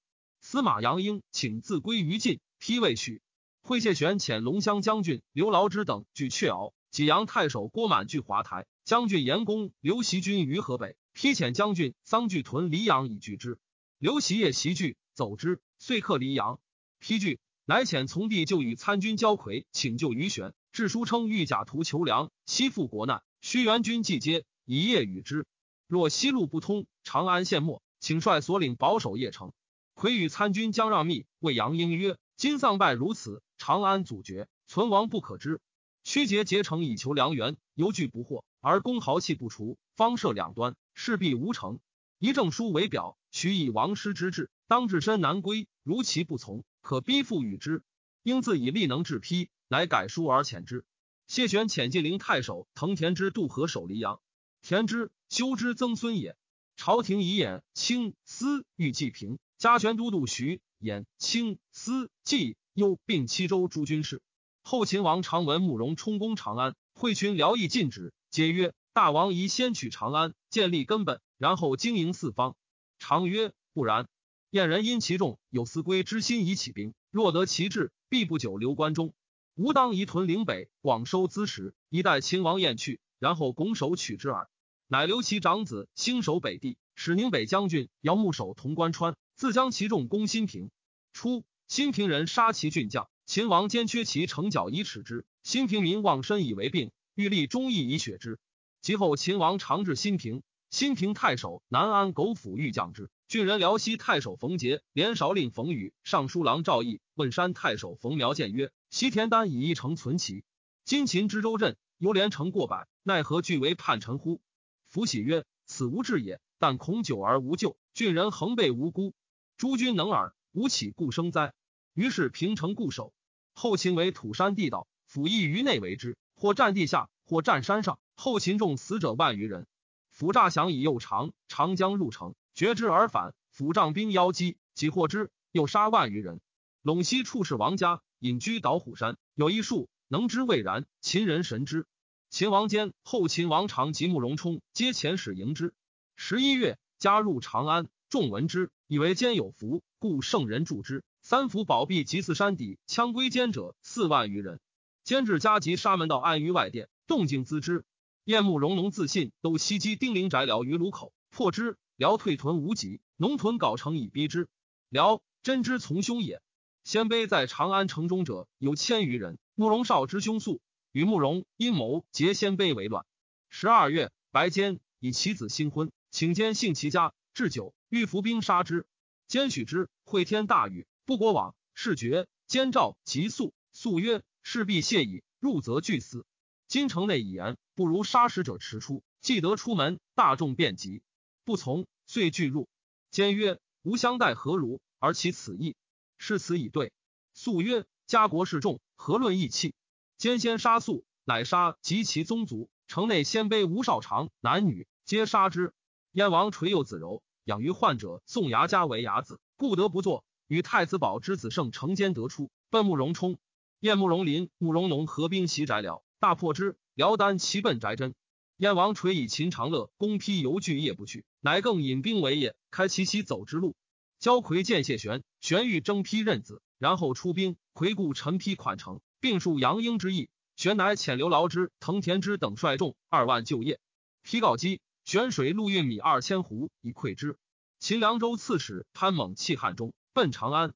[0.52, 3.22] 司马杨英请自归于晋，批未许。
[3.62, 13.60] 会谢玄遣龙骧将军刘牢之等据阙敖，济阳太守郭满据华台，将军严公刘袭军于河北，批遣将军桑巨屯黎阳以拒之。
[14.00, 16.60] 刘袭夜袭拒，走之，遂克黎阳。
[16.98, 17.40] 批拒。
[17.66, 25.46] 乃遣从弟就与参军焦魁请救于玄，致书称欲假图求粮，西赴国难，须援军既接，以夜与之。
[25.86, 29.54] 若西路不通，长安陷没，请率所领保守邺城。
[30.00, 35.60] 魁与参军将让密，谓杨英曰：“今丧败如此，长安阻绝，存亡不可知。
[36.06, 41.82] 屈节结成以求良缘，犹惧不获，而公豪气不除，方设两端，势必无成。
[42.18, 45.68] 一证书为表，许以王师之志，当至身难归。
[45.84, 47.84] 如其不从。”可逼复与之，
[48.24, 50.86] 应自以力能制批，乃改书而遣之。
[51.28, 54.22] 谢玄遣晋陵太守藤田之渡河守黎阳，
[54.62, 56.38] 田之修之曾孙也。
[56.78, 64.22] 朝廷以兖清思欲济平，加权都督徐衍清司冀幽并七州诸军事。
[64.62, 72.56] 后秦王常闻慕容冲攻长安，会群辽议禁止，皆曰：“大王宜先取长安，建立根本，然后经营四方。”
[73.00, 74.08] 常曰：“不然。”
[74.50, 76.94] 燕人因其众有思归之心，以起兵。
[77.12, 79.14] 若得其志，必不久留关中。
[79.56, 84.48] 吾当移屯岭北，广收资食，以待秦王燕去，然后拱手取之耳。
[84.88, 90.70] 乃留其长子兴守北地，使宁北将军姚牧守潼关川，自将其众攻新平。
[91.14, 95.26] 初，新平人杀其郡将，秦王兼缺其城角以耻之。
[95.44, 98.38] 新平民望身以为病，欲立忠义以雪之。
[98.82, 103.10] 及后，秦王常至新平，新平太守南安苟府欲降之。
[103.30, 110.44] 郡人辽西太守冯杰、连韶令冯宇、尚书郎赵毅、汶山太守冯苗见曰：“西田单以一城存齐，
[110.84, 114.42] 今秦知州镇犹连城过百，奈何俱为叛臣乎？”
[114.90, 119.14] 福喜曰：“此无志也，但恐久而无救，郡人恒被无辜。
[119.60, 121.54] 诸君能耳，吾岂故生哉？”
[121.94, 123.14] 于是平城固守。
[123.54, 128.00] 后秦为土山地道，府邑于内为之，或占地下，或占山上。
[128.16, 129.68] 后秦众死者万余人。
[130.12, 132.36] 府诈降以右长，长江入城。
[132.54, 136.40] 绝之而返，抚帐兵邀击，即获之，又杀万余人。
[136.82, 141.86] 陇西处士王家隐居捣虎山，有一术能知未然，秦人神之。
[142.30, 145.74] 秦王坚、后秦王长及慕容冲皆遣使迎之。
[146.16, 151.04] 十一月，加入长安，众闻之，以为坚有福，故圣人助之。
[151.22, 154.60] 三府保庇及四山底，枪归坚者四万余人。
[155.04, 157.86] 坚至加急沙门道安于外殿，动静咨之。
[158.24, 161.78] 燕慕容农自信都袭击丁陵宅寮于鲁口，破之。
[161.98, 164.48] 辽退屯无极，农屯搞成以逼之。
[164.90, 166.42] 辽真之从兄也。
[166.84, 169.38] 鲜卑在长安城中者有千余人。
[169.54, 173.06] 慕容绍之兄素，与慕容阴谋结鲜卑为乱。
[173.50, 178.86] 十二月，白坚以其子新婚，请坚幸其家，置酒，欲伏兵杀之。
[179.30, 179.88] 坚许之。
[180.04, 182.28] 会天大雨，不国往，事绝。
[182.48, 185.24] 坚诏急速，速曰：“事必谢矣。
[185.40, 186.26] 入则俱死。
[186.68, 189.04] 今城内已言，不如杀使者迟出。
[189.22, 191.02] 既得出门，大众便急。”
[191.46, 192.68] 不从，遂拒入。
[193.10, 194.82] 坚曰：“吾相待何如？
[194.98, 195.78] 而其此意，
[196.18, 196.92] 是此以对。”
[197.34, 199.74] 素曰：“家国势众，何论义气？”
[200.20, 202.70] 坚先杀素，乃杀及其宗族。
[202.88, 205.74] 城内鲜卑无少长，男女皆杀之。
[206.12, 210.24] 燕王垂幼子柔，养于患者，宋牙家为牙子，故得不作。
[210.46, 213.40] 与太子宝之子胜成奸得出，奔慕容冲。
[213.80, 216.78] 燕慕容林、慕容农合兵袭翟辽，大破之。
[216.94, 218.14] 辽丹齐奔翟真。
[218.58, 223.76] 燕王垂以秦长乐攻批犹惧夜不去，乃更引兵为也，开其西走之路。
[224.20, 230.30] 焦魁见谢玄，玄欲征批任子，然后出兵，魁故陈批款城，并述杨英之意。
[230.56, 233.80] 玄乃遣刘牢之、藤田之等率众二万就业。
[234.22, 237.36] 批告击，玄水陆运米二千斛以馈之。
[237.80, 240.76] 秦凉州刺史潘猛弃汉中，奔长安。